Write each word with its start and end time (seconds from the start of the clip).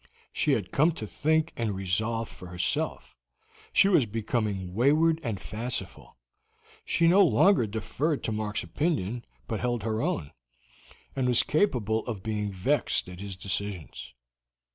She 0.33 0.53
had 0.53 0.71
come 0.71 0.93
to 0.93 1.05
think 1.05 1.53
and 1.55 1.75
resolve 1.75 2.27
for 2.27 2.47
herself; 2.47 3.15
she 3.71 3.87
was 3.87 4.07
becoming 4.07 4.73
wayward 4.73 5.21
and 5.21 5.39
fanciful; 5.39 6.17
she 6.83 7.07
no 7.07 7.23
longer 7.23 7.67
deferred 7.67 8.23
to 8.23 8.31
Mark's 8.31 8.63
opinion, 8.63 9.23
but 9.47 9.59
held 9.59 9.83
her 9.83 10.01
own, 10.01 10.31
and 11.15 11.27
was 11.27 11.43
capable 11.43 12.03
of 12.07 12.23
being 12.23 12.51
vexed 12.51 13.07
at 13.09 13.19
his 13.19 13.35
decisions. 13.35 14.15